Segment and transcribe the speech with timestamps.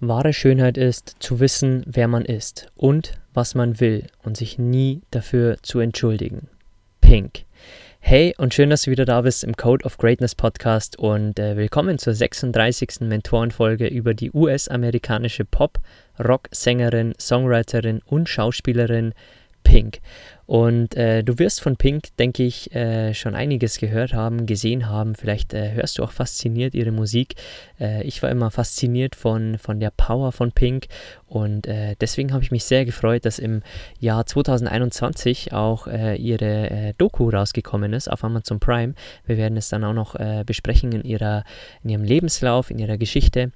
[0.00, 5.02] Wahre Schönheit ist zu wissen, wer man ist und was man will und sich nie
[5.10, 6.48] dafür zu entschuldigen.
[7.00, 7.44] Pink.
[8.00, 11.56] Hey und schön, dass du wieder da bist im Code of Greatness Podcast und äh,
[11.56, 13.00] willkommen zur 36.
[13.00, 15.78] Mentorenfolge über die US-amerikanische Pop,
[16.18, 19.14] Rock-Sängerin, Songwriterin und Schauspielerin
[19.64, 20.00] Pink.
[20.46, 25.14] Und äh, du wirst von Pink, denke ich, äh, schon einiges gehört haben, gesehen haben.
[25.14, 27.36] Vielleicht äh, hörst du auch fasziniert ihre Musik.
[27.80, 30.86] Äh, ich war immer fasziniert von, von der Power von Pink
[31.26, 33.62] und äh, deswegen habe ich mich sehr gefreut, dass im
[33.98, 38.94] Jahr 2021 auch äh, ihre Doku rausgekommen ist auf Amazon Prime.
[39.24, 41.44] Wir werden es dann auch noch besprechen in, ihrer,
[41.82, 43.52] in ihrem Lebenslauf, in ihrer Geschichte.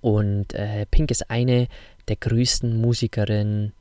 [0.00, 0.48] Und
[0.90, 1.68] Pink ist eine
[2.08, 3.72] der größten Musikerinnen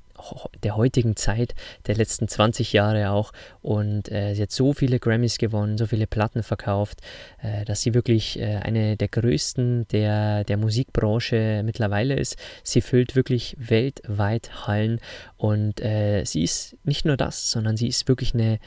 [0.63, 1.55] der heutigen Zeit,
[1.87, 3.31] der letzten 20 Jahre auch.
[3.61, 6.99] Und äh, sie hat so viele Grammys gewonnen, so viele Platten verkauft,
[7.41, 12.37] äh, dass sie wirklich äh, eine der größten der, der Musikbranche mittlerweile ist.
[12.63, 14.99] Sie füllt wirklich weltweit Hallen
[15.37, 18.59] und äh, sie ist nicht nur das, sondern sie ist wirklich eine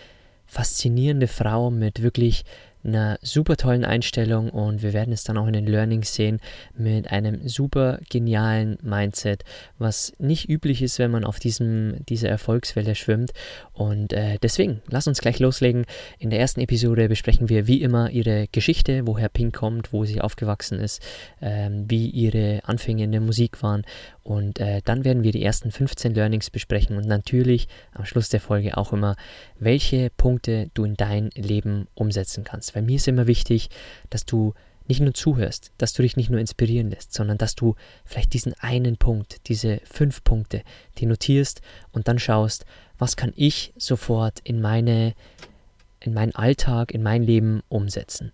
[0.47, 2.45] faszinierende Frau mit wirklich
[2.87, 6.41] einer super tollen Einstellung und wir werden es dann auch in den Learnings sehen
[6.75, 9.45] mit einem super genialen Mindset,
[9.79, 13.33] was nicht üblich ist, wenn man auf diesem, dieser Erfolgswelle schwimmt.
[13.73, 15.85] Und äh, deswegen, lass uns gleich loslegen.
[16.19, 20.21] In der ersten Episode besprechen wir wie immer ihre Geschichte, woher Pink kommt, wo sie
[20.21, 21.03] aufgewachsen ist,
[21.41, 23.85] äh, wie ihre Anfänge in der Musik waren
[24.27, 28.41] und äh, dann werden wir die ersten 15 Learnings besprechen und natürlich am Schluss der
[28.41, 29.15] Folge auch immer,
[29.61, 32.75] welche Punkte du in dein Leben umsetzen kannst.
[32.77, 33.71] Weil mir ist immer wichtig,
[34.11, 34.53] dass du
[34.87, 38.53] nicht nur zuhörst, dass du dich nicht nur inspirieren lässt, sondern dass du vielleicht diesen
[38.61, 40.63] einen Punkt, diese fünf Punkte,
[40.99, 42.67] die notierst und dann schaust,
[42.99, 45.15] was kann ich sofort in meine
[46.01, 48.31] in meinen Alltag, in mein Leben umsetzen.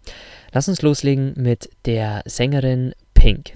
[0.53, 3.55] Lass uns loslegen mit der Sängerin Pink.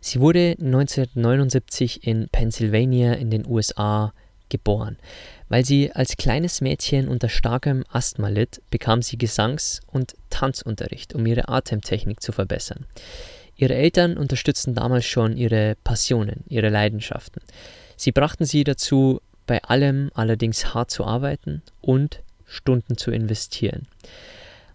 [0.00, 4.14] Sie wurde 1979 in Pennsylvania in den USA
[4.48, 4.96] geboren.
[5.48, 11.24] Weil sie als kleines Mädchen unter starkem Asthma litt, bekam sie Gesangs- und Tanzunterricht, um
[11.26, 12.86] ihre Atemtechnik zu verbessern.
[13.56, 17.42] Ihre Eltern unterstützten damals schon ihre Passionen, ihre Leidenschaften.
[17.96, 23.88] Sie brachten sie dazu, bei allem allerdings hart zu arbeiten und Stunden zu investieren.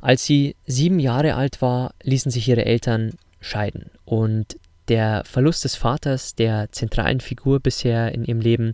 [0.01, 4.57] Als sie sieben Jahre alt war, ließen sich ihre Eltern scheiden und
[4.89, 8.73] der Verlust des Vaters, der zentralen Figur bisher in ihrem Leben,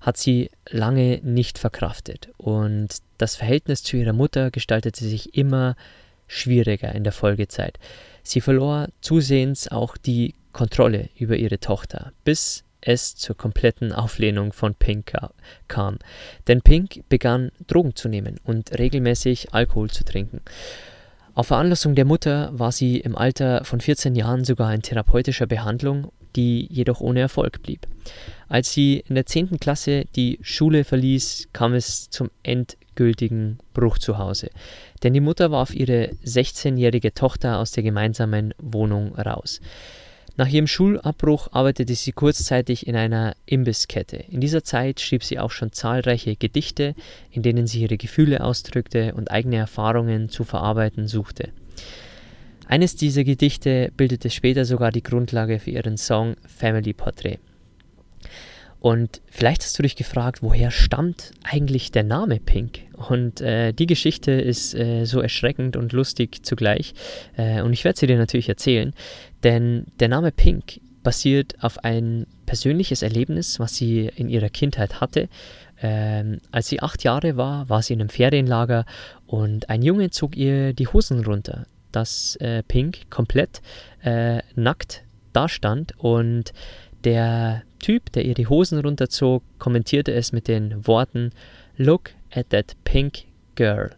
[0.00, 2.30] hat sie lange nicht verkraftet.
[2.36, 2.88] Und
[3.18, 5.76] das Verhältnis zu ihrer Mutter gestaltete sich immer
[6.26, 7.78] schwieriger in der Folgezeit.
[8.22, 14.74] Sie verlor zusehends auch die Kontrolle über ihre Tochter, bis es zur kompletten Auflehnung von
[14.74, 15.12] Pink
[15.68, 15.98] kam.
[16.46, 20.40] Denn Pink begann Drogen zu nehmen und regelmäßig Alkohol zu trinken.
[21.34, 26.12] Auf Veranlassung der Mutter war sie im Alter von 14 Jahren sogar in therapeutischer Behandlung,
[26.34, 27.86] die jedoch ohne Erfolg blieb.
[28.48, 29.60] Als sie in der 10.
[29.60, 34.50] Klasse die Schule verließ, kam es zum endgültigen Bruch zu Hause,
[35.02, 39.60] denn die Mutter warf ihre 16-jährige Tochter aus der gemeinsamen Wohnung raus.
[40.36, 44.24] Nach ihrem Schulabbruch arbeitete sie kurzzeitig in einer Imbisskette.
[44.30, 46.94] In dieser Zeit schrieb sie auch schon zahlreiche Gedichte,
[47.30, 51.50] in denen sie ihre Gefühle ausdrückte und eigene Erfahrungen zu verarbeiten suchte.
[52.66, 57.40] Eines dieser Gedichte bildete später sogar die Grundlage für ihren Song Family Portrait.
[58.80, 62.80] Und vielleicht hast du dich gefragt, woher stammt eigentlich der Name Pink?
[63.08, 66.94] Und äh, die Geschichte ist äh, so erschreckend und lustig zugleich.
[67.36, 68.94] Äh, und ich werde sie dir natürlich erzählen,
[69.42, 75.28] denn der Name Pink basiert auf ein persönliches Erlebnis, was sie in ihrer Kindheit hatte.
[75.82, 78.84] Ähm, als sie acht Jahre war, war sie in einem Ferienlager
[79.26, 83.62] und ein Junge zog ihr die Hosen runter, dass äh, Pink komplett
[84.02, 86.52] äh, nackt dastand und
[87.04, 91.32] der Typ, der ihr die Hosen runterzog, kommentierte es mit den Worten
[91.76, 93.24] Look at that pink
[93.56, 93.90] girl.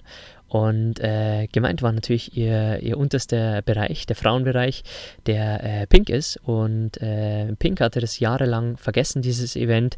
[0.52, 4.84] Und äh, gemeint war natürlich ihr, ihr unterster Bereich, der Frauenbereich,
[5.24, 6.38] der äh, Pink ist.
[6.44, 9.96] Und äh, Pink hatte das jahrelang vergessen, dieses Event.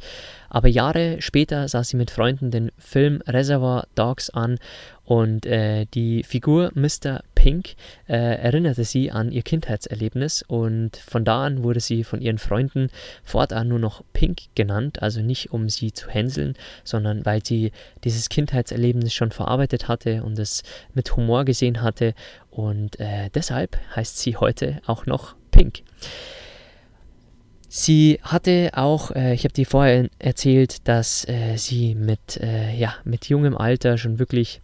[0.50, 4.58] Aber Jahre später sah sie mit Freunden den Film Reservoir Dogs an
[5.04, 7.22] und äh, die Figur Mr.
[7.44, 7.75] Pink
[8.08, 12.88] äh, erinnerte sie an ihr Kindheitserlebnis und von da an wurde sie von ihren Freunden
[13.23, 16.55] fortan nur noch Pink genannt, also nicht um sie zu hänseln,
[16.85, 20.62] sondern weil sie dieses Kindheitserlebnis schon verarbeitet hatte und es
[20.94, 22.14] mit Humor gesehen hatte
[22.50, 25.82] und äh, deshalb heißt sie heute auch noch Pink.
[27.69, 32.94] Sie hatte auch, äh, ich habe dir vorher erzählt, dass äh, sie mit, äh, ja,
[33.05, 34.62] mit jungem Alter schon wirklich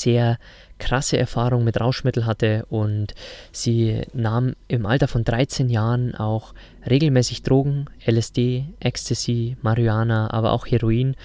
[0.00, 0.38] sehr
[0.78, 3.14] krasse Erfahrung mit Rauschmittel hatte und
[3.52, 6.54] sie nahm im Alter von 13 Jahren auch
[6.88, 11.16] regelmäßig Drogen, LSD, Ecstasy, Marihuana, aber auch Heroin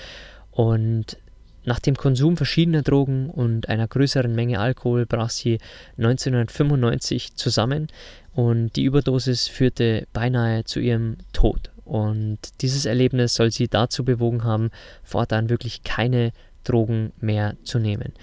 [0.52, 1.18] und
[1.64, 5.60] nach dem Konsum verschiedener Drogen und einer größeren Menge Alkohol brach sie
[5.98, 7.88] 1995 zusammen
[8.34, 11.72] und die Überdosis führte beinahe zu ihrem Tod.
[11.86, 14.72] Und dieses Erlebnis soll sie dazu bewogen haben,
[15.04, 16.32] fortan wirklich keine
[16.64, 18.14] Drogen mehr zu nehmen.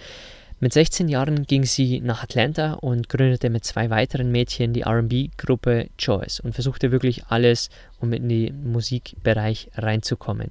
[0.61, 5.87] Mit 16 Jahren ging sie nach Atlanta und gründete mit zwei weiteren Mädchen die RB-Gruppe
[5.97, 7.71] Choice und versuchte wirklich alles,
[8.01, 10.51] um in den Musikbereich reinzukommen.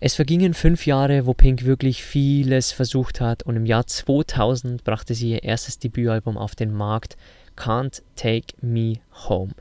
[0.00, 5.14] Es vergingen fünf Jahre, wo Pink wirklich vieles versucht hat und im Jahr 2000 brachte
[5.14, 7.18] sie ihr erstes Debütalbum auf den Markt,
[7.58, 8.94] Can't Take Me
[9.28, 9.52] Home.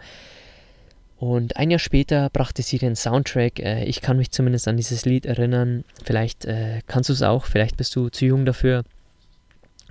[1.18, 3.60] Und ein Jahr später brachte sie den Soundtrack.
[3.60, 5.86] Äh, ich kann mich zumindest an dieses Lied erinnern.
[6.04, 8.84] Vielleicht äh, kannst du es auch, vielleicht bist du zu jung dafür.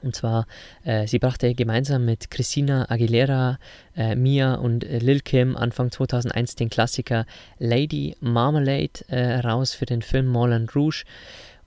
[0.02, 0.46] Und zwar,
[0.84, 3.58] äh, sie brachte gemeinsam mit Christina Aguilera,
[3.96, 7.26] äh, Mia und äh, Lil Kim Anfang 2001 den Klassiker
[7.58, 11.04] Lady Marmalade äh, raus für den Film Moulin Rouge.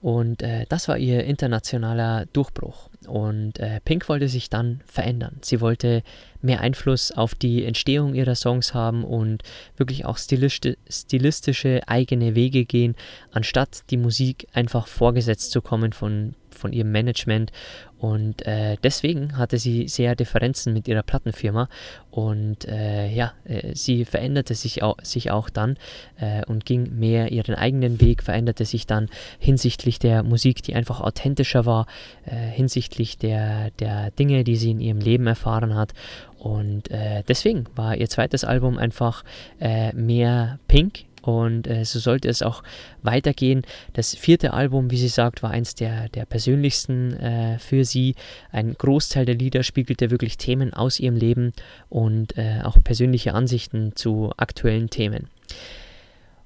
[0.00, 2.90] Und äh, das war ihr internationaler Durchbruch.
[3.08, 5.38] Und äh, Pink wollte sich dann verändern.
[5.40, 6.02] Sie wollte
[6.42, 9.42] mehr Einfluss auf die Entstehung ihrer Songs haben und
[9.76, 12.94] wirklich auch stilisti stilistische eigene Wege gehen,
[13.32, 17.52] anstatt die Musik einfach vorgesetzt zu kommen von von ihrem Management.
[17.98, 21.68] Und äh, deswegen hatte sie sehr Differenzen mit ihrer Plattenfirma.
[22.10, 25.78] Und äh, ja, äh, sie veränderte sich auch, sich auch dann
[26.18, 29.08] äh, und ging mehr ihren eigenen Weg, veränderte sich dann
[29.38, 31.86] hinsichtlich der Musik, die einfach authentischer war,
[32.26, 35.94] äh, hinsichtlich der, der Dinge, die sie in ihrem Leben erfahren hat.
[36.38, 39.24] Und äh, deswegen war ihr zweites Album einfach
[39.58, 42.62] mehr Pink, und äh, so sollte es auch
[43.02, 43.62] weitergehen.
[43.94, 48.14] Das vierte Album, wie sie sagt, war eins der, der persönlichsten äh, für sie.
[48.52, 51.52] Ein Großteil der Lieder spiegelte wirklich Themen aus ihrem Leben
[51.88, 55.28] und äh, auch persönliche Ansichten zu aktuellen Themen.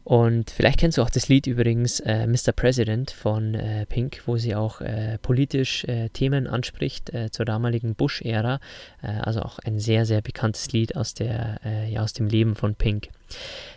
[0.02, 2.52] Und vielleicht kennst du auch das Lied übrigens äh, Mr.
[2.56, 7.94] President von äh, Pink, wo sie auch äh, politisch äh, Themen anspricht äh, zur damaligen
[7.94, 8.61] Bush-Ära.
[9.02, 12.75] Äh, also auch ein sehr, sehr bekanntes Lied aus, der, ja, aus dem Leben von
[12.75, 13.08] Pink.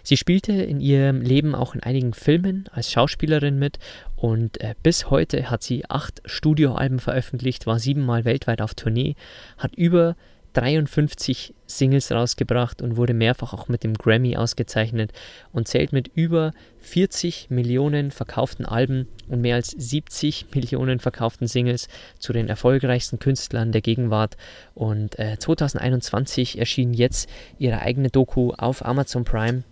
[0.01, 3.77] Sie spielte in ihrem Leben auch in einigen Filmen als Schauspielerin mit
[4.15, 9.15] und bis heute hat sie acht Studioalben veröffentlicht, war siebenmal weltweit auf Tournee,
[9.57, 10.15] hat über
[10.53, 15.11] 53 Singles rausgebracht und wurde mehrfach auch mit dem Grammy ausgezeichnet
[15.51, 21.87] und zählt mit über 40 Millionen verkauften Alben und mehr als 70 Millionen verkauften Singles
[22.19, 24.37] zu den erfolgreichsten Künstlern der Gegenwart.
[24.75, 29.63] Und äh, 2021 erschien jetzt ihre eigene Doku auf Amazon Prime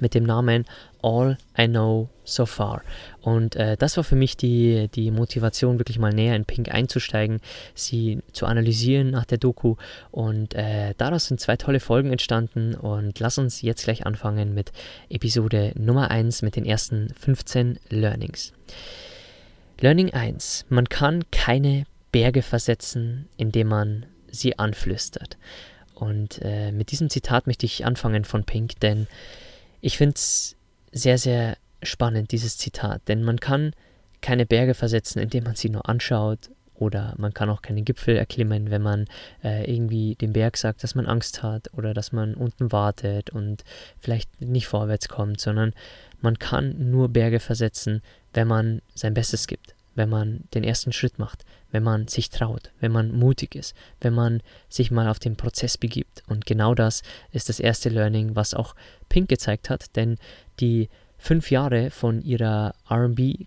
[0.00, 0.64] mit dem Namen
[1.02, 2.82] All I Know So Far.
[3.20, 7.40] Und äh, das war für mich die, die Motivation, wirklich mal näher in Pink einzusteigen,
[7.74, 9.76] sie zu analysieren nach der Doku.
[10.10, 12.74] Und äh, daraus sind zwei tolle Folgen entstanden.
[12.74, 14.72] Und lass uns jetzt gleich anfangen mit
[15.10, 18.52] Episode Nummer 1 mit den ersten 15 Learnings.
[19.80, 20.66] Learning 1.
[20.68, 25.36] Man kann keine Berge versetzen, indem man sie anflüstert.
[25.94, 29.06] Und äh, mit diesem Zitat möchte ich anfangen von Pink, denn
[29.84, 30.56] ich finde es
[30.92, 33.74] sehr, sehr spannend, dieses Zitat, denn man kann
[34.22, 38.70] keine Berge versetzen, indem man sie nur anschaut oder man kann auch keine Gipfel erklimmen,
[38.70, 39.04] wenn man
[39.42, 43.62] äh, irgendwie dem Berg sagt, dass man Angst hat oder dass man unten wartet und
[43.98, 45.74] vielleicht nicht vorwärts kommt, sondern
[46.22, 48.00] man kann nur Berge versetzen,
[48.32, 52.70] wenn man sein Bestes gibt, wenn man den ersten Schritt macht, wenn man sich traut,
[52.78, 56.22] wenn man mutig ist, wenn man sich mal auf den Prozess begibt.
[56.28, 57.02] Und genau das
[57.32, 58.76] ist das erste Learning, was auch
[59.08, 60.16] Pink gezeigt hat, denn
[60.60, 60.88] die
[61.18, 63.46] fünf Jahre von ihrer RB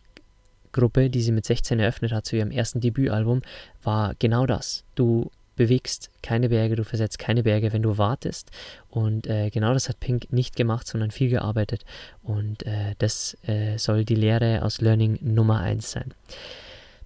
[0.74, 3.42] Gruppe, die sie mit 16 eröffnet hat zu ihrem ersten Debütalbum,
[3.82, 4.84] war genau das.
[4.96, 8.52] Du bewegst keine Berge, du versetzt keine Berge, wenn du wartest.
[8.90, 11.86] Und äh, genau das hat Pink nicht gemacht, sondern viel gearbeitet.
[12.22, 16.14] Und äh, das äh, soll die Lehre aus Learning Nummer 1 sein.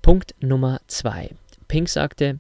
[0.02, 1.30] Punkt Nummer 2.
[1.68, 2.40] Pink sagte,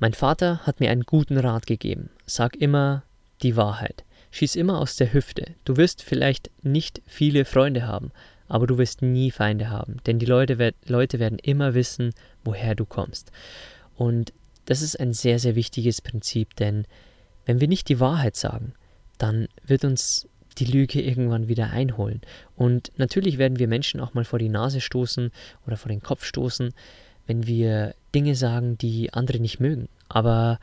[0.00, 2.10] mein Vater hat mir einen guten Rat gegeben.
[2.26, 3.04] Sag immer
[3.42, 4.02] die Wahrheit.
[4.32, 5.54] Schieß immer aus der Hüfte.
[5.64, 8.10] Du wirst vielleicht nicht viele Freunde haben,
[8.48, 12.86] aber du wirst nie Feinde haben, denn die Leute, Leute werden immer wissen, woher du
[12.86, 13.30] kommst.
[13.94, 14.32] Und
[14.64, 16.86] das ist ein sehr, sehr wichtiges Prinzip, denn
[17.44, 18.74] wenn wir nicht die Wahrheit sagen,
[19.16, 20.26] dann wird uns
[20.58, 22.20] die Lüge irgendwann wieder einholen.
[22.56, 25.30] Und natürlich werden wir Menschen auch mal vor die Nase stoßen
[25.66, 26.72] oder vor den Kopf stoßen,
[27.26, 29.88] wenn wir Dinge sagen, die andere nicht mögen.
[30.08, 30.58] Aber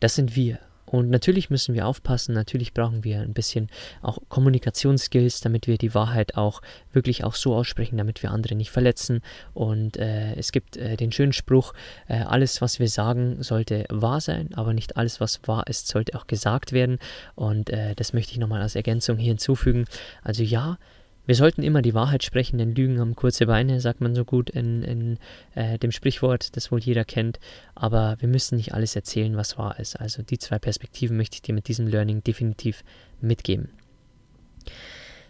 [0.00, 0.58] das sind wir.
[0.86, 3.68] Und natürlich müssen wir aufpassen, natürlich brauchen wir ein bisschen
[4.02, 6.62] auch Kommunikationsskills, damit wir die Wahrheit auch
[6.92, 9.20] wirklich auch so aussprechen, damit wir andere nicht verletzen.
[9.52, 11.74] Und äh, es gibt äh, den schönen Spruch,
[12.08, 16.16] äh, alles, was wir sagen, sollte wahr sein, aber nicht alles, was wahr ist, sollte
[16.16, 16.98] auch gesagt werden.
[17.34, 19.86] Und äh, das möchte ich nochmal als Ergänzung hier hinzufügen.
[20.22, 20.78] Also ja,
[21.26, 24.48] wir sollten immer die Wahrheit sprechen, denn Lügen haben kurze Beine, sagt man so gut
[24.50, 25.18] in, in
[25.54, 27.40] äh, dem Sprichwort, das wohl jeder kennt.
[27.74, 29.96] Aber wir müssen nicht alles erzählen, was wahr ist.
[29.96, 32.84] Also die zwei Perspektiven möchte ich dir mit diesem Learning definitiv
[33.20, 33.70] mitgeben.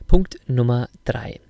[0.06, 1.40] Punkt Nummer drei.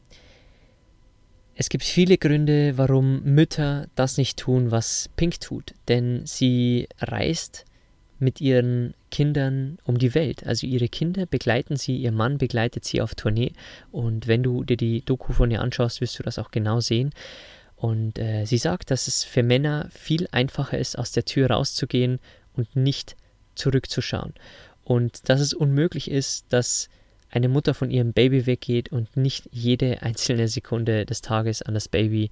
[1.54, 5.74] Es gibt viele Gründe, warum Mütter das nicht tun, was Pink tut.
[5.88, 7.64] Denn sie reist
[8.18, 10.46] mit ihren Kindern um die Welt.
[10.46, 13.52] Also ihre Kinder begleiten sie, ihr Mann begleitet sie auf Tournee.
[13.90, 17.10] Und wenn du dir die Doku von ihr anschaust, wirst du das auch genau sehen.
[17.76, 22.18] Und äh, sie sagt, dass es für Männer viel einfacher ist, aus der Tür rauszugehen
[22.54, 23.16] und nicht
[23.54, 24.32] zurückzuschauen.
[24.82, 26.88] Und dass es unmöglich ist, dass
[27.30, 31.88] eine Mutter von ihrem Baby weggeht und nicht jede einzelne Sekunde des Tages an das
[31.88, 32.30] Baby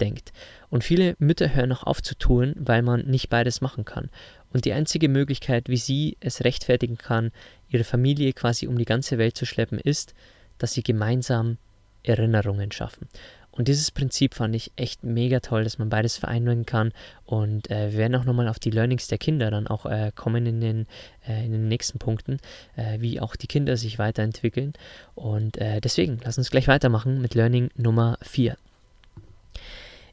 [0.00, 0.32] denkt.
[0.68, 4.10] Und viele Mütter hören auch auf zu tun, weil man nicht beides machen kann.
[4.52, 7.30] Und die einzige Möglichkeit, wie sie es rechtfertigen kann,
[7.68, 10.14] ihre Familie quasi um die ganze Welt zu schleppen, ist,
[10.58, 11.58] dass sie gemeinsam
[12.02, 13.08] Erinnerungen schaffen.
[13.52, 16.92] Und dieses Prinzip fand ich echt mega toll, dass man beides vereinigen kann.
[17.24, 20.46] Und äh, wir werden auch nochmal auf die Learnings der Kinder dann auch äh, kommen
[20.46, 20.86] in den,
[21.26, 22.38] äh, in den nächsten Punkten,
[22.76, 24.72] äh, wie auch die Kinder sich weiterentwickeln.
[25.14, 28.56] Und äh, deswegen, lass uns gleich weitermachen mit Learning Nummer 4.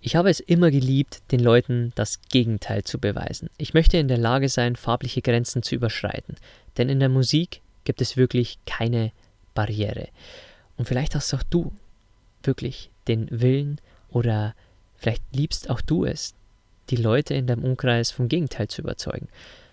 [0.01, 3.49] Ich habe es immer geliebt, den Leuten das Gegenteil zu beweisen.
[3.57, 6.35] Ich möchte in der Lage sein, farbliche Grenzen zu überschreiten,
[6.77, 9.11] denn in der Musik gibt es wirklich keine
[9.53, 10.09] Barriere.
[10.77, 11.71] Und vielleicht hast auch du
[12.43, 14.55] wirklich den Willen oder
[14.95, 16.35] vielleicht liebst auch du es,
[16.89, 19.27] die Leute in deinem Umkreis vom Gegenteil zu überzeugen.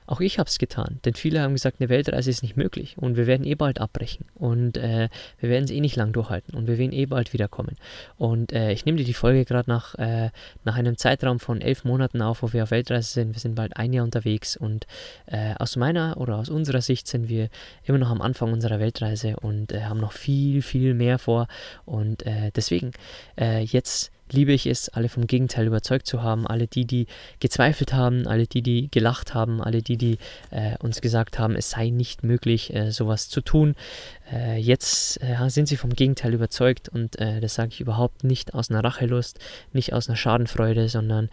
[0.07, 3.17] Auch ich habe es getan, denn viele haben gesagt, eine Weltreise ist nicht möglich und
[3.17, 5.09] wir werden eh bald abbrechen und äh,
[5.39, 7.77] wir werden es eh nicht lang durchhalten und wir werden eh bald wiederkommen.
[8.19, 10.31] Und äh, ich nehme dir die Folge gerade nach, äh,
[10.65, 13.35] nach einem Zeitraum von elf Monaten auf, wo wir auf Weltreise sind.
[13.35, 14.87] Wir sind bald ein Jahr unterwegs und
[15.27, 17.49] äh, aus meiner oder aus unserer Sicht sind wir
[17.85, 21.49] immer noch am Anfang unserer Weltreise und äh, haben noch viel, viel mehr vor.
[21.87, 22.93] Und äh, deswegen
[23.37, 26.47] jetzt liebe ich es, alle vom Gegenteil überzeugt zu haben.
[26.47, 27.07] Alle die, die
[27.41, 30.19] gezweifelt haben, alle die, die gelacht haben, alle die, die
[30.51, 33.75] äh, uns gesagt haben, es sei nicht möglich, äh, sowas zu tun.
[34.33, 38.55] Äh, jetzt äh, sind sie vom Gegenteil überzeugt und äh, das sage ich überhaupt nicht
[38.55, 39.39] aus einer Rachelust,
[39.73, 41.29] nicht aus einer Schadenfreude, sondern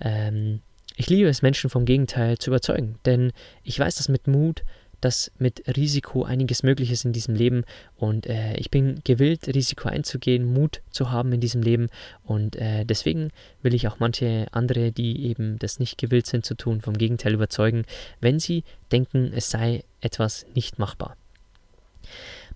[0.00, 0.60] ähm,
[0.96, 2.98] ich liebe es, Menschen vom Gegenteil zu überzeugen.
[3.06, 3.32] Denn
[3.62, 4.62] ich weiß, dass mit Mut
[5.00, 7.64] dass mit Risiko einiges möglich ist in diesem Leben
[7.96, 11.88] und äh, ich bin gewillt, Risiko einzugehen, Mut zu haben in diesem Leben
[12.24, 13.30] und äh, deswegen
[13.62, 17.34] will ich auch manche andere, die eben das nicht gewillt sind zu tun, vom Gegenteil
[17.34, 17.84] überzeugen,
[18.20, 21.16] wenn sie denken, es sei etwas nicht machbar.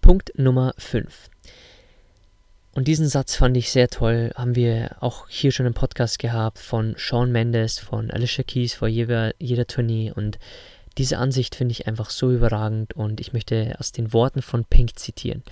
[0.01, 1.31] Punkt Nummer 5.
[2.75, 6.59] Und diesen Satz fand ich sehr toll, haben wir auch hier schon im Podcast gehabt
[6.59, 10.41] von Sean Mendes, von Alicia Keys vor jeder, jeder Tournee und
[10.99, 14.99] diese Ansicht finde ich einfach so überragend und ich möchte aus den Worten von Pink
[14.99, 15.43] zitieren.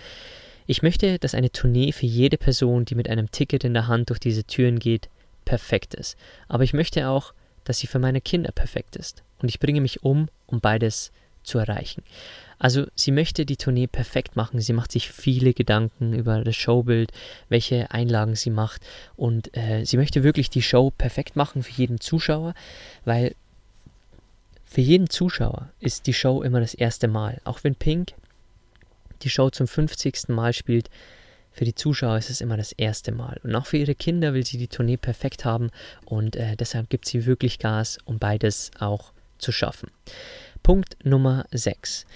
[0.67, 4.11] Ich möchte, dass eine Tournee für jede Person, die mit einem Ticket in der Hand
[4.11, 5.09] durch diese Türen geht,
[5.45, 6.17] perfekt ist.
[6.49, 7.35] Aber ich möchte auch,
[7.65, 9.23] dass sie für meine Kinder perfekt ist.
[9.41, 11.11] Und ich bringe mich um, um beides
[11.43, 12.03] zu erreichen.
[12.59, 14.61] Also sie möchte die Tournee perfekt machen.
[14.61, 17.11] Sie macht sich viele Gedanken über das Showbild,
[17.49, 18.83] welche Einlagen sie macht.
[19.17, 22.55] Und äh, sie möchte wirklich die Show perfekt machen für jeden Zuschauer,
[23.05, 23.35] weil
[24.73, 27.43] für jeden Zuschauer ist die Show immer das erste Mal.
[27.45, 28.15] Auch wenn Pink
[29.21, 30.29] die Show zum 50.
[30.29, 30.89] Mal spielt,
[31.51, 33.39] für die Zuschauer ist es immer das erste Mal.
[33.43, 35.69] Und auch für ihre Kinder will sie die Tournee perfekt haben
[36.07, 39.91] und äh, deshalb gibt sie wirklich Gas, um beides auch zu schaffen.
[40.63, 42.07] Punkt Nummer 6.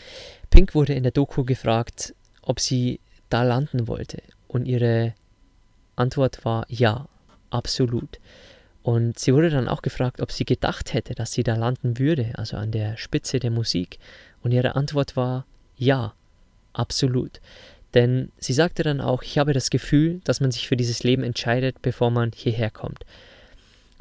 [0.48, 4.22] Pink wurde in der Doku gefragt, ob sie da landen wollte.
[4.48, 5.12] Und ihre
[5.94, 7.06] Antwort war ja,
[7.50, 8.18] absolut.
[8.86, 12.30] Und sie wurde dann auch gefragt, ob sie gedacht hätte, dass sie da landen würde,
[12.36, 13.98] also an der Spitze der Musik.
[14.42, 15.44] Und ihre Antwort war
[15.76, 16.14] ja,
[16.72, 17.40] absolut.
[17.94, 21.24] Denn sie sagte dann auch, ich habe das Gefühl, dass man sich für dieses Leben
[21.24, 23.04] entscheidet, bevor man hierher kommt.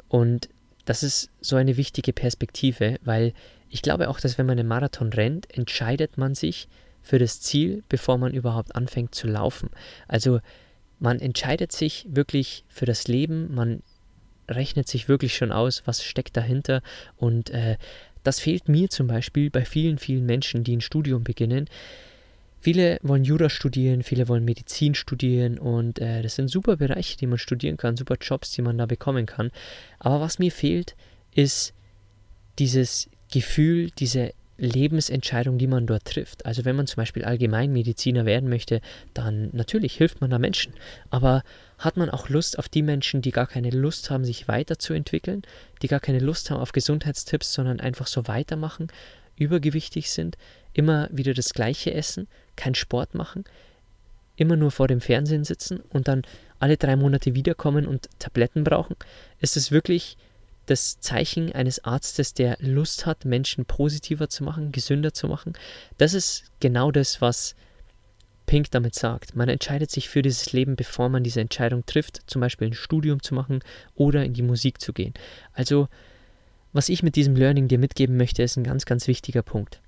[0.06, 0.48] Und
[0.84, 3.32] das ist so eine wichtige Perspektive, weil
[3.68, 6.68] ich glaube auch, dass wenn man einen Marathon rennt, entscheidet man sich
[7.02, 9.68] für das Ziel, bevor man überhaupt anfängt zu laufen.
[10.06, 10.38] Also
[11.00, 13.82] man entscheidet sich wirklich für das Leben, man
[14.48, 16.82] rechnet sich wirklich schon aus, was steckt dahinter
[17.16, 17.76] und äh,
[18.22, 21.68] das fehlt mir zum Beispiel bei vielen, vielen Menschen, die ein Studium beginnen.
[22.60, 27.28] Viele wollen Jura studieren, viele wollen Medizin studieren und äh, das sind super Bereiche, die
[27.28, 29.52] man studieren kann, super Jobs, die man da bekommen kann.
[30.00, 30.96] Aber was mir fehlt,
[31.32, 31.72] ist
[32.58, 36.46] dieses Gefühl, diese Lebensentscheidung, die man dort trifft.
[36.46, 38.80] Also wenn man zum Beispiel Allgemeinmediziner werden möchte,
[39.14, 40.72] dann natürlich hilft man da Menschen.
[41.10, 41.42] Aber
[41.78, 45.42] hat man auch Lust auf die Menschen, die gar keine Lust haben, sich weiterzuentwickeln,
[45.82, 48.88] die gar keine Lust haben auf Gesundheitstipps, sondern einfach so weitermachen,
[49.36, 50.38] übergewichtig sind,
[50.72, 53.44] immer wieder das gleiche essen, keinen Sport machen,
[54.36, 56.22] immer nur vor dem Fernsehen sitzen und dann
[56.58, 58.96] alle drei Monate wiederkommen und Tabletten brauchen?
[59.40, 60.16] Ist es wirklich
[60.66, 65.54] das Zeichen eines Arztes, der Lust hat, Menschen positiver zu machen, gesünder zu machen.
[65.98, 67.54] Das ist genau das, was
[68.46, 69.34] Pink damit sagt.
[69.34, 73.22] Man entscheidet sich für dieses Leben, bevor man diese Entscheidung trifft, zum Beispiel ein Studium
[73.22, 73.60] zu machen
[73.94, 75.14] oder in die Musik zu gehen.
[75.52, 75.88] Also,
[76.72, 79.80] was ich mit diesem Learning dir mitgeben möchte, ist ein ganz, ganz wichtiger Punkt.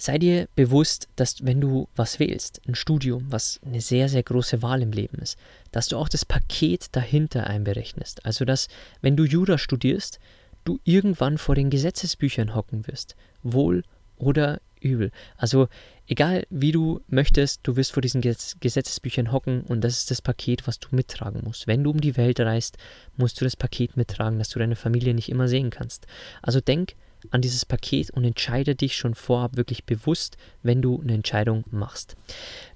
[0.00, 4.62] Sei dir bewusst, dass wenn du was wählst, ein Studium, was eine sehr, sehr große
[4.62, 5.36] Wahl im Leben ist,
[5.72, 8.24] dass du auch das Paket dahinter einberechnest.
[8.24, 8.68] Also, dass
[9.02, 10.18] wenn du Jura studierst,
[10.64, 13.14] du irgendwann vor den Gesetzesbüchern hocken wirst.
[13.42, 13.84] Wohl
[14.16, 15.10] oder übel.
[15.36, 15.68] Also,
[16.06, 20.66] egal wie du möchtest, du wirst vor diesen Gesetzesbüchern hocken und das ist das Paket,
[20.66, 21.66] was du mittragen musst.
[21.66, 22.78] Wenn du um die Welt reist,
[23.18, 26.06] musst du das Paket mittragen, dass du deine Familie nicht immer sehen kannst.
[26.40, 26.94] Also denk
[27.30, 32.16] an dieses Paket und entscheide dich schon vorab wirklich bewusst, wenn du eine Entscheidung machst.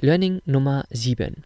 [0.01, 1.45] Learning Nummer 7.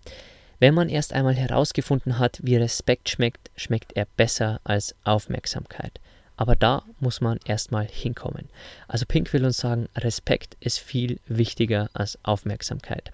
[0.61, 6.01] Wenn man erst einmal herausgefunden hat, wie Respekt schmeckt, schmeckt er besser als Aufmerksamkeit.
[6.37, 8.49] Aber da muss man erstmal hinkommen.
[8.87, 13.13] Also Pink will uns sagen, Respekt ist viel wichtiger als Aufmerksamkeit.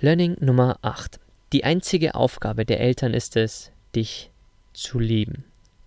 [0.00, 1.18] Learning Nummer 8.
[1.52, 4.30] Die einzige Aufgabe der Eltern ist es, dich
[4.72, 5.44] zu lieben.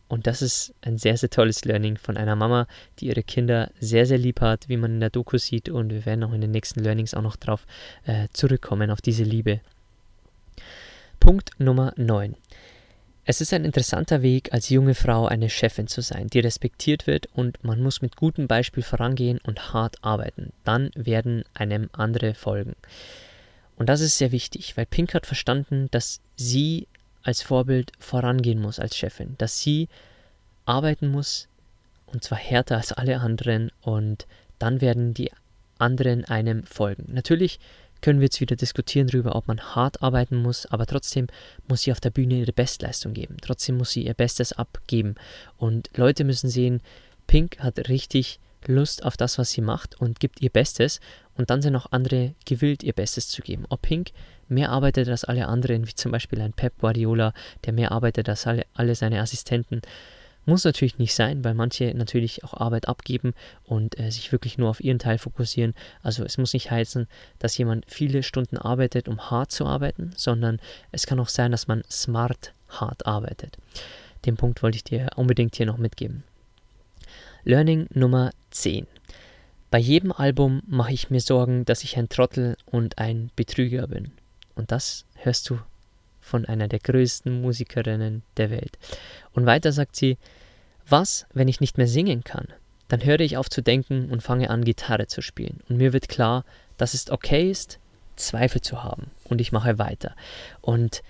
[0.08, 2.68] Und das ist ein sehr, sehr tolles Learning von einer Mama,
[3.00, 5.70] die ihre Kinder sehr, sehr lieb hat, wie man in der Doku sieht.
[5.70, 7.66] Und wir werden auch in den nächsten Learnings auch noch drauf
[8.06, 9.62] äh, zurückkommen, auf diese Liebe.
[11.20, 12.36] Punkt Nummer 9.
[13.28, 17.28] Es ist ein interessanter Weg, als junge Frau eine Chefin zu sein, die respektiert wird
[17.34, 20.54] und man muss mit gutem Beispiel vorangehen und hart arbeiten.
[20.64, 22.76] Dann werden einem andere folgen.
[23.78, 26.88] Und das ist sehr wichtig, weil Pink hat verstanden, dass sie
[27.26, 29.90] als Vorbild vorangehen muss als Chefin, dass sie
[30.66, 31.48] arbeiten muss
[32.06, 34.28] und zwar härter als alle anderen und
[34.60, 35.32] dann werden die
[35.78, 37.14] anderen einem folgen.
[37.14, 37.60] Natürlich
[38.02, 41.28] können wir jetzt wieder diskutieren darüber, ob man hart arbeiten muss, aber trotzdem
[41.68, 43.38] muss sie auf der Bühne ihre Bestleistung geben.
[43.42, 45.16] Trotzdem muss sie ihr Bestes abgeben.
[45.58, 46.82] Und Leute müssen sehen,
[47.26, 51.00] Pink hat richtig Lust auf das, was sie macht und gibt ihr Bestes.
[51.36, 53.66] Und dann sind auch andere gewillt, ihr Bestes zu geben.
[53.70, 54.12] Ob Pink
[54.48, 57.34] mehr arbeitet als alle anderen, wie zum Beispiel ein Pep Guardiola,
[57.66, 59.82] der mehr arbeitet als alle, alle seine Assistenten.
[60.48, 64.70] Muss natürlich nicht sein, weil manche natürlich auch Arbeit abgeben und äh, sich wirklich nur
[64.70, 65.74] auf ihren Teil fokussieren.
[66.04, 67.08] Also es muss nicht heißen,
[67.40, 70.60] dass jemand viele Stunden arbeitet, um hart zu arbeiten, sondern
[70.92, 73.58] es kann auch sein, dass man smart hart arbeitet.
[74.26, 76.24] Den Punkt wollte ich dir unbedingt hier noch mitgeben.
[77.44, 78.86] Learning Nummer 10.
[79.72, 84.12] Bei jedem Album mache ich mir Sorgen, dass ich ein Trottel und ein Betrüger bin.
[84.56, 85.60] Und das hörst du
[86.22, 88.78] von einer der größten Musikerinnen der Welt.
[89.34, 90.18] Und weiter sagt sie,
[90.88, 92.48] was, wenn ich nicht mehr singen kann?
[92.88, 95.62] Dann höre ich auf zu denken und fange an, Gitarre zu spielen.
[95.70, 96.46] Und mir wird klar,
[96.78, 97.80] dass es okay ist,
[98.16, 99.12] Zweifel zu haben.
[99.26, 100.16] Und ich mache weiter.
[100.62, 101.04] Und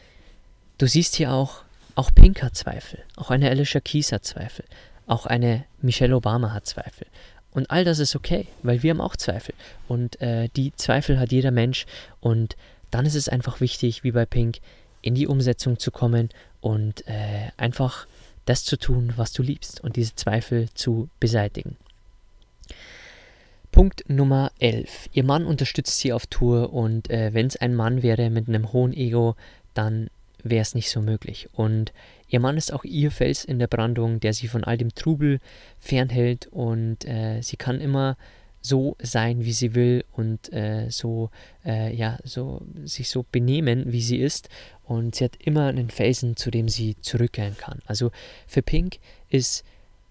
[0.77, 1.63] du siehst hier auch,
[1.95, 2.99] auch Pink hat Zweifel.
[3.15, 4.65] Auch eine Alicia Keys hat Zweifel.
[5.07, 7.07] Auch eine Michelle Obama hat Zweifel.
[7.51, 9.53] Und all das ist okay, weil wir haben auch Zweifel.
[9.87, 11.85] Und äh, die Zweifel hat jeder Mensch.
[12.19, 12.57] Und
[12.95, 14.59] dann ist es einfach wichtig, wie bei Pink,
[15.01, 16.29] in die Umsetzung zu kommen
[16.61, 18.07] und äh, einfach
[18.45, 21.75] das zu tun, was du liebst und diese Zweifel zu beseitigen.
[23.73, 25.09] Punkt Nummer 11.
[25.11, 28.71] Ihr Mann unterstützt sie auf Tour und äh, wenn es ein Mann wäre mit einem
[28.71, 29.35] hohen Ego,
[29.73, 30.09] dann
[30.41, 31.49] wäre es nicht so möglich.
[31.51, 31.91] Und
[32.29, 35.41] ihr Mann ist auch ihr Fels in der Brandung, der sie von all dem Trubel
[35.79, 38.15] fernhält und äh, sie kann immer
[38.65, 41.29] so sein, wie sie will und äh, so,
[41.63, 44.49] äh, ja, so sich so benehmen, wie sie ist.
[44.83, 47.79] Und sie hat immer einen Felsen, zu dem sie zurückkehren kann.
[47.85, 48.11] Also
[48.47, 48.97] für Pink
[49.29, 49.63] ist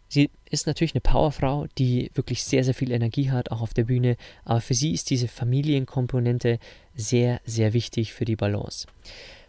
[0.06, 3.84] Sie ist natürlich eine Powerfrau, die wirklich sehr, sehr viel Energie hat, auch auf der
[3.84, 6.60] Bühne, aber für sie ist diese Familienkomponente
[6.94, 8.86] sehr, sehr wichtig für die Balance.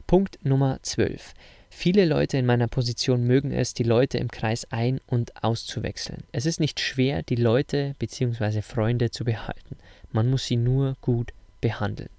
[0.07, 1.35] Punkt Nummer 12.
[1.77, 6.23] Viele Leute in meiner Position mögen es, die Leute im Kreis ein- und auszuwechseln.
[6.31, 8.61] Es ist nicht schwer, die Leute bzw.
[8.61, 9.75] Freunde zu behalten.
[10.13, 11.33] Man muss sie nur gut
[11.65, 12.09] behandeln.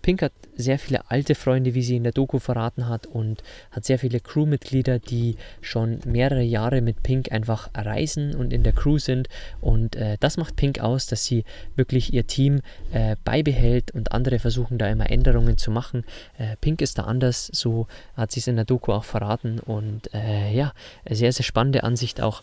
[0.00, 3.84] Pink hat sehr viele alte Freunde, wie sie in der Doku verraten hat, und hat
[3.84, 8.98] sehr viele Crewmitglieder, die schon mehrere Jahre mit Pink einfach reisen und in der Crew
[8.98, 9.28] sind.
[9.60, 12.60] Und äh, das macht Pink aus, dass sie wirklich ihr Team
[12.92, 16.04] äh, beibehält und andere versuchen da immer Änderungen zu machen.
[16.38, 19.58] Äh, Pink ist da anders, so hat sie es in der Doku auch verraten.
[19.58, 20.72] Und äh, ja,
[21.10, 22.42] sehr, sehr spannende Ansicht auch.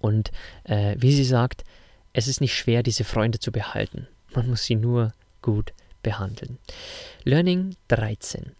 [0.00, 0.32] Und
[0.64, 1.64] äh, wie sie sagt,
[2.12, 4.06] es ist nicht schwer, diese Freunde zu behalten.
[4.34, 6.58] Man muss sie nur gut behandeln.
[7.24, 8.52] Learning 13.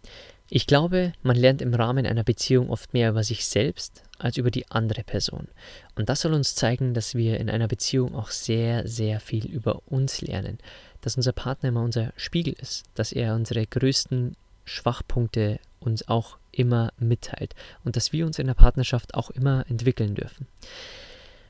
[0.49, 4.51] Ich glaube, man lernt im Rahmen einer Beziehung oft mehr über sich selbst als über
[4.51, 5.47] die andere Person.
[5.95, 9.81] Und das soll uns zeigen, dass wir in einer Beziehung auch sehr, sehr viel über
[9.87, 10.59] uns lernen.
[11.01, 16.93] Dass unser Partner immer unser Spiegel ist, dass er unsere größten Schwachpunkte uns auch immer
[16.97, 20.47] mitteilt und dass wir uns in der Partnerschaft auch immer entwickeln dürfen.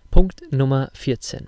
[0.09, 1.47] Punkt Nummer 14.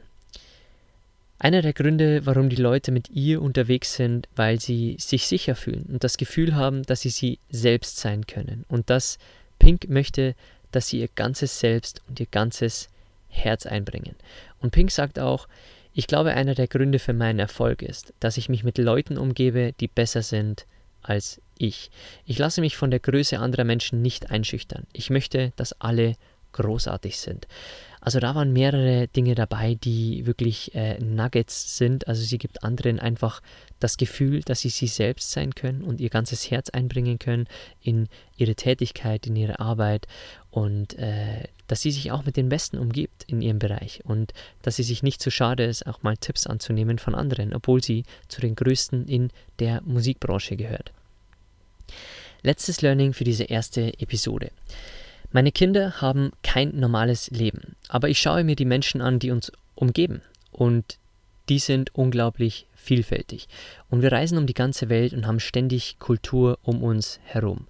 [1.38, 5.86] Einer der Gründe, warum die Leute mit ihr unterwegs sind, weil sie sich sicher fühlen
[5.92, 8.64] und das Gefühl haben, dass sie sie selbst sein können.
[8.70, 9.18] Und dass
[9.60, 10.36] Pink möchte,
[10.72, 12.90] dass sie ihr ganzes Selbst und ihr ganzes
[13.28, 14.16] Herz einbringen.
[14.62, 15.48] Und Pink sagt auch,
[15.94, 19.74] ich glaube, einer der Gründe für meinen Erfolg ist, dass ich mich mit Leuten umgebe,
[19.80, 20.66] die besser sind
[21.02, 21.90] als ich.
[22.26, 24.88] Ich lasse mich von der Größe anderer Menschen nicht einschüchtern.
[24.92, 26.16] Ich möchte, dass alle
[26.54, 27.48] großartig sind.
[28.06, 32.08] Also da waren mehrere Dinge dabei, die wirklich äh, Nuggets sind.
[32.08, 33.42] Also sie gibt anderen einfach
[33.80, 37.48] das Gefühl, dass sie sie selbst sein können und ihr ganzes Herz einbringen können
[37.82, 40.06] in ihre Tätigkeit, in ihre Arbeit
[40.52, 44.76] und äh, dass sie sich auch mit den Besten umgibt in ihrem Bereich und dass
[44.76, 48.40] sie sich nicht zu schade ist, auch mal Tipps anzunehmen von anderen, obwohl sie zu
[48.40, 50.92] den Größten in der Musikbranche gehört.
[52.44, 54.52] Letztes Learning für diese erste Episode.
[55.36, 59.52] Meine Kinder haben kein normales Leben, aber ich schaue mir die Menschen an, die uns
[59.76, 60.22] umgeben
[60.54, 60.98] und
[61.50, 63.50] die sind unglaublich vielfältig.
[63.90, 67.68] Und wir reisen um die ganze Welt und haben ständig Kultur um uns herum.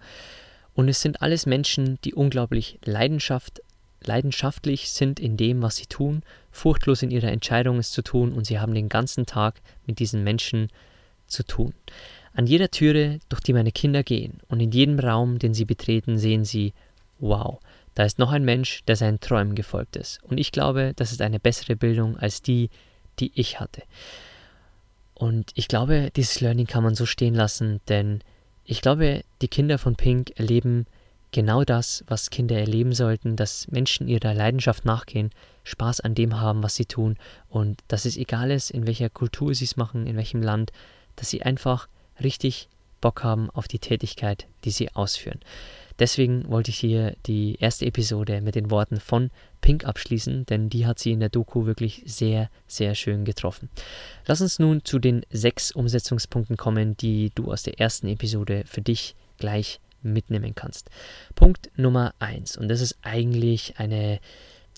[0.75, 3.63] Und es sind alles Menschen, die unglaublich Leidenschaft,
[4.03, 8.45] leidenschaftlich sind in dem, was sie tun, furchtlos in ihrer Entscheidung es zu tun und
[8.45, 10.69] sie haben den ganzen Tag mit diesen Menschen
[11.25, 11.73] zu tun.
[12.35, 16.19] An jeder Türe, durch die meine Kinder gehen und in jedem Raum, den sie betreten,
[16.19, 16.71] sehen sie
[17.19, 17.59] wow,
[17.93, 20.21] da ist noch ein Mensch, der seinen Träumen gefolgt ist.
[20.23, 22.69] Und ich glaube, das ist eine bessere Bildung als die,
[23.19, 23.83] die ich hatte.
[25.13, 28.21] Und ich glaube, dieses Learning kann man so stehen lassen, denn
[28.65, 30.85] ich glaube, die Kinder von Pink erleben
[31.31, 35.31] genau das, was Kinder erleben sollten, dass Menschen ihrer Leidenschaft nachgehen,
[35.63, 37.17] Spaß an dem haben, was sie tun
[37.49, 40.71] und dass es egal ist, in welcher Kultur sie es machen, in welchem Land,
[41.15, 41.87] dass sie einfach
[42.21, 42.69] richtig
[43.01, 45.39] Bock haben auf die Tätigkeit, die sie ausführen.
[45.99, 49.31] Deswegen wollte ich hier die erste Episode mit den Worten von
[49.61, 53.69] Pink abschließen, denn die hat sie in der Doku wirklich sehr, sehr schön getroffen.
[54.25, 58.81] Lass uns nun zu den sechs Umsetzungspunkten kommen, die du aus der ersten Episode für
[58.81, 60.89] dich gleich mitnehmen kannst.
[61.33, 64.19] Punkt Nummer eins, und das ist eigentlich eine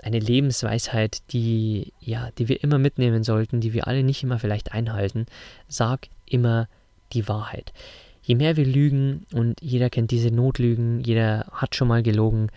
[0.03, 4.71] eine Lebensweisheit, die ja, die wir immer mitnehmen sollten, die wir alle nicht immer vielleicht
[4.71, 5.25] einhalten.
[5.67, 6.69] Sag immer
[7.13, 7.73] die Wahrheit
[8.27, 12.49] je mehr wir lügen, und jeder kennt diese Notlügen, jeder hat schon mal gelogen,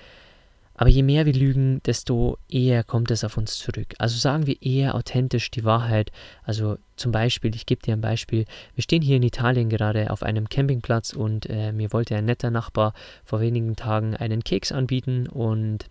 [0.75, 3.95] aber je mehr wir lügen, desto eher kommt es auf uns zurück.
[3.99, 6.11] Also sagen wir eher authentisch die Wahrheit.
[6.43, 10.23] Also zum Beispiel, ich gebe dir ein Beispiel, wir stehen hier in Italien gerade auf
[10.23, 15.29] einem Campingplatz und äh, mir wollte ein netter Nachbar vor wenigen Tagen einen Keks anbieten
[15.29, 15.85] und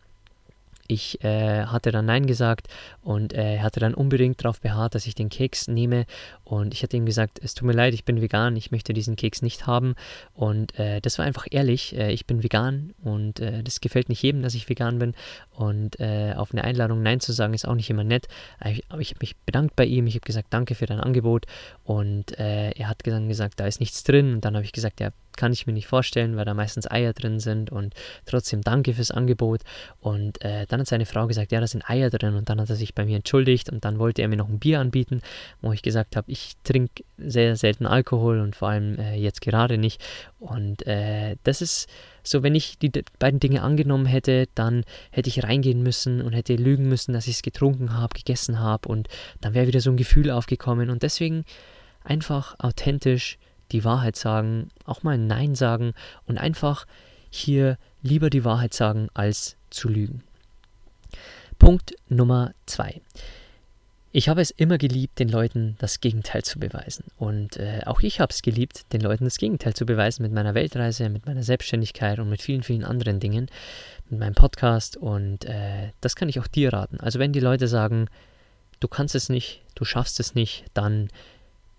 [0.90, 2.68] ich äh, hatte dann Nein gesagt
[3.02, 6.06] und äh, er hatte dann unbedingt darauf beharrt, dass ich den Keks nehme.
[6.44, 9.16] Und ich hatte ihm gesagt, es tut mir leid, ich bin vegan, ich möchte diesen
[9.16, 9.94] Keks nicht haben.
[10.34, 14.24] Und äh, das war einfach ehrlich, äh, ich bin vegan und äh, das gefällt nicht
[14.24, 15.14] jedem, dass ich vegan bin.
[15.52, 18.28] Und äh, auf eine Einladung Nein zu sagen, ist auch nicht immer nett.
[18.60, 21.46] Aber ich, habe mich bedankt bei ihm, ich habe gesagt, danke für dein Angebot.
[21.84, 24.34] Und er hat dann gesagt, da ist nichts drin.
[24.34, 27.14] Und dann habe ich gesagt, ja, kann ich mir nicht vorstellen, weil da meistens Eier
[27.14, 27.94] drin sind und
[28.26, 29.62] trotzdem danke fürs Angebot.
[30.02, 32.62] Und äh, dann dann hat seine Frau gesagt, ja, da sind Eier drin und dann
[32.62, 35.22] hat er sich bei mir entschuldigt und dann wollte er mir noch ein Bier anbieten,
[35.62, 39.78] wo ich gesagt habe, ich trinke sehr selten Alkohol und vor allem äh, jetzt gerade
[39.78, 40.02] nicht.
[40.40, 41.90] Und äh, das ist
[42.24, 46.56] so, wenn ich die beiden Dinge angenommen hätte, dann hätte ich reingehen müssen und hätte
[46.56, 49.10] lügen müssen, dass ich es getrunken habe, gegessen habe und
[49.42, 50.90] dann wäre wieder so ein Gefühl aufgekommen.
[50.90, 51.44] Und deswegen
[52.04, 53.38] einfach authentisch
[53.72, 55.94] die Wahrheit sagen, auch mal Nein sagen
[56.26, 56.86] und einfach
[57.30, 60.24] hier lieber die Wahrheit sagen, als zu lügen.
[61.58, 63.02] Punkt Nummer zwei.
[64.12, 67.06] Ich habe es immer geliebt, den Leuten das Gegenteil zu beweisen.
[67.18, 70.56] Und äh, auch ich habe es geliebt, den Leuten das Gegenteil zu beweisen mit meiner
[70.56, 73.50] Weltreise, mit meiner Selbstständigkeit und mit vielen, vielen anderen Dingen,
[74.10, 74.98] mit meinem Podcast.
[74.98, 77.00] Und äh, das kann ich auch dir raten.
[77.00, 78.08] Also wenn die Leute sagen,
[78.80, 81.10] du kannst es nicht, du schaffst es nicht, dann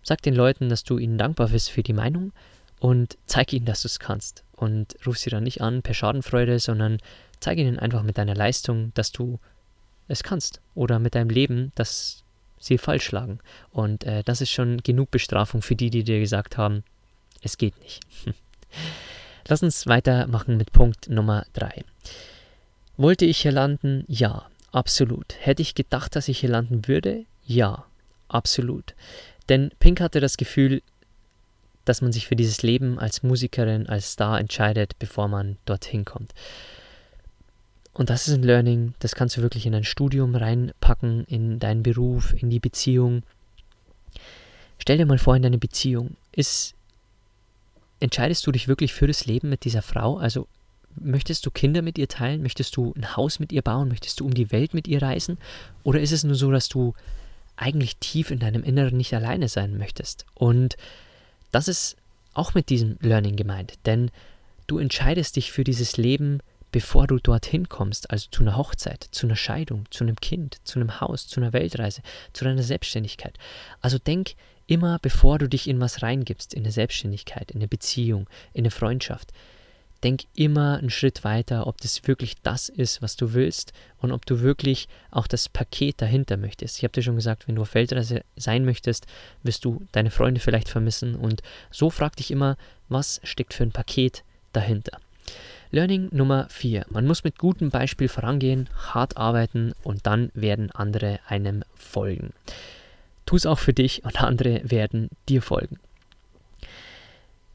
[0.04, 2.32] sag den Leuten, dass du ihnen dankbar bist für die Meinung
[2.78, 4.44] und zeig ihnen, dass du es kannst.
[4.52, 6.98] Und ruf sie dann nicht an per Schadenfreude, sondern
[7.40, 9.38] zeig ihnen einfach mit deiner Leistung, dass du
[10.08, 12.24] es kannst oder mit deinem Leben, dass
[12.58, 13.38] sie falsch lagen.
[13.70, 16.84] Und äh, das ist schon genug Bestrafung für die, die dir gesagt haben,
[17.42, 18.00] es geht nicht.
[19.48, 21.84] Lass uns weitermachen mit Punkt Nummer 3.
[22.96, 24.04] Wollte ich hier landen?
[24.06, 25.34] Ja, absolut.
[25.40, 27.24] Hätte ich gedacht, dass ich hier landen würde?
[27.44, 27.86] Ja,
[28.28, 28.94] absolut.
[29.48, 30.82] Denn Pink hatte das Gefühl,
[31.84, 36.32] dass man sich für dieses Leben als Musikerin, als Star entscheidet, bevor man dorthin kommt.
[37.92, 41.82] Und das ist ein Learning, das kannst du wirklich in dein Studium reinpacken, in deinen
[41.82, 43.22] Beruf, in die Beziehung.
[44.78, 46.74] Stell dir mal vor, in deine Beziehung ist,
[47.98, 50.18] entscheidest du dich wirklich für das Leben mit dieser Frau?
[50.18, 50.46] Also
[50.96, 52.42] möchtest du Kinder mit ihr teilen?
[52.42, 53.88] Möchtest du ein Haus mit ihr bauen?
[53.88, 55.38] Möchtest du um die Welt mit ihr reisen?
[55.82, 56.94] Oder ist es nur so, dass du
[57.56, 60.26] eigentlich tief in deinem Inneren nicht alleine sein möchtest?
[60.34, 60.76] Und
[61.52, 61.96] das ist
[62.34, 64.10] auch mit diesem Learning gemeint, denn
[64.66, 66.40] du entscheidest dich für dieses Leben
[66.72, 70.78] bevor du dorthin kommst, also zu einer Hochzeit, zu einer Scheidung, zu einem Kind, zu
[70.78, 72.02] einem Haus, zu einer Weltreise,
[72.32, 73.38] zu deiner Selbstständigkeit.
[73.80, 74.34] Also denk
[74.66, 78.70] immer, bevor du dich in was reingibst, in eine Selbstständigkeit, in eine Beziehung, in eine
[78.70, 79.32] Freundschaft,
[80.02, 84.24] denk immer einen Schritt weiter, ob das wirklich das ist, was du willst und ob
[84.24, 86.78] du wirklich auch das Paket dahinter möchtest.
[86.78, 89.06] Ich habe dir schon gesagt, wenn du auf Weltreise sein möchtest,
[89.42, 92.56] wirst du deine Freunde vielleicht vermissen und so frag dich immer,
[92.88, 94.98] was steckt für ein Paket dahinter.
[95.72, 96.86] Learning Nummer 4.
[96.90, 102.32] Man muss mit gutem Beispiel vorangehen, hart arbeiten und dann werden andere einem folgen.
[103.24, 105.78] Tu es auch für dich und andere werden dir folgen.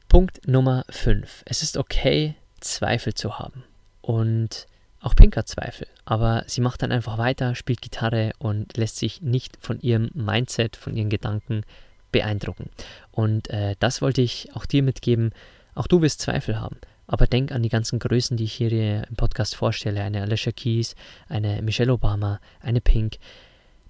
[0.08, 1.42] Punkt Nummer 5.
[1.44, 3.64] Es ist okay, Zweifel zu haben.
[4.00, 4.66] Und
[5.00, 9.20] auch Pink hat Zweifel, aber sie macht dann einfach weiter, spielt Gitarre und lässt sich
[9.20, 11.64] nicht von ihrem Mindset, von ihren Gedanken
[12.12, 12.70] beeindrucken.
[13.12, 15.32] Und äh, das wollte ich auch dir mitgeben.
[15.74, 16.78] Auch du wirst Zweifel haben.
[17.06, 20.02] Aber denk an die ganzen Größen, die ich hier im Podcast vorstelle.
[20.02, 20.96] Eine Alicia Keys,
[21.28, 23.18] eine Michelle Obama, eine Pink.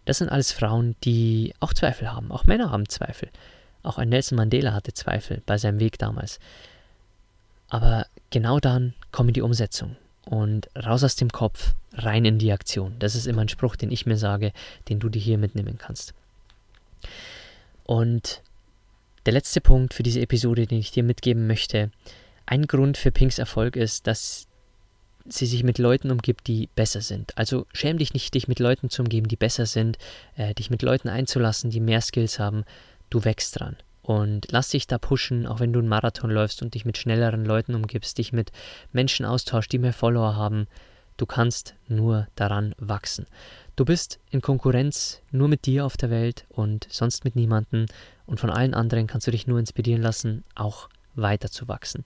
[0.05, 2.31] Das sind alles Frauen, die auch Zweifel haben.
[2.31, 3.31] Auch Männer haben Zweifel.
[3.83, 6.39] Auch ein Nelson Mandela hatte Zweifel bei seinem Weg damals.
[7.69, 9.97] Aber genau dann kommt die Umsetzung.
[10.25, 12.97] Und raus aus dem Kopf, rein in die Aktion.
[12.99, 14.53] Das ist immer ein Spruch, den ich mir sage,
[14.89, 16.15] den du dir hier mitnehmen kannst.
[17.85, 18.43] Und
[19.25, 21.91] der letzte Punkt für diese Episode, den ich dir mitgeben möchte,
[22.47, 24.47] ein Grund für Pinks Erfolg ist, dass
[25.29, 27.37] sie sich mit Leuten umgibt, die besser sind.
[27.37, 29.99] Also schäm dich nicht, dich mit Leuten zu umgeben, die besser sind,
[30.37, 32.65] äh, dich mit Leuten einzulassen, die mehr Skills haben.
[33.11, 33.77] Du wächst dran.
[34.03, 37.45] Und lass dich da pushen, auch wenn du einen Marathon läufst und dich mit schnelleren
[37.45, 38.53] Leuten umgibst, dich mit
[38.93, 40.69] Menschen austauschst, die mehr Follower haben.
[41.17, 43.27] Du kannst nur daran wachsen.
[43.75, 47.87] Du bist in Konkurrenz nur mit dir auf der Welt und sonst mit niemandem.
[48.27, 52.05] Und von allen anderen kannst du dich nur inspirieren lassen, auch weiter zu wachsen.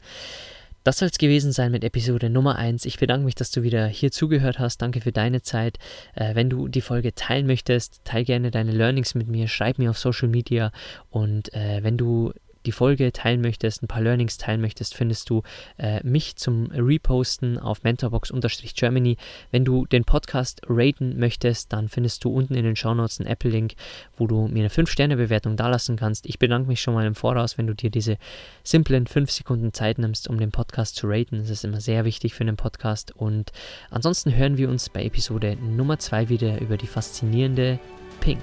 [0.83, 2.87] Das soll es gewesen sein mit Episode Nummer 1.
[2.87, 4.79] Ich bedanke mich, dass du wieder hier zugehört hast.
[4.79, 5.79] Danke für deine Zeit.
[6.14, 9.90] Äh, wenn du die Folge teilen möchtest, teile gerne deine Learnings mit mir, schreib mir
[9.90, 10.73] auf Social Media
[11.11, 12.33] und äh, wenn du
[12.66, 15.42] die Folge teilen möchtest, ein paar Learnings teilen möchtest, findest du
[15.79, 19.16] äh, mich zum Reposten auf mentorbox-germany.
[19.51, 23.75] Wenn du den Podcast raten möchtest, dann findest du unten in den Shownotes einen Apple-Link,
[24.16, 26.27] wo du mir eine 5-Sterne-Bewertung dalassen kannst.
[26.27, 28.16] Ich bedanke mich schon mal im Voraus, wenn du dir diese
[28.62, 31.38] simplen 5 Sekunden Zeit nimmst, um den Podcast zu raten.
[31.38, 33.14] Das ist immer sehr wichtig für einen Podcast.
[33.16, 33.53] Und
[33.90, 37.79] ansonsten hören wir uns bei Episode Nummer 2 wieder über die faszinierende
[38.20, 38.42] Pink.